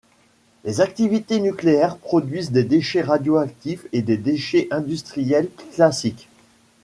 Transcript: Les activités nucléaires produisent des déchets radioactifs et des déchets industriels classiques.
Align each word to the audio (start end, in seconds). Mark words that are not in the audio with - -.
Les 0.63 0.81
activités 0.81 1.39
nucléaires 1.39 1.95
produisent 1.95 2.49
des 2.51 2.63
déchets 2.63 3.03
radioactifs 3.03 3.85
et 3.93 4.01
des 4.01 4.17
déchets 4.17 4.67
industriels 4.71 5.47
classiques. 5.75 6.27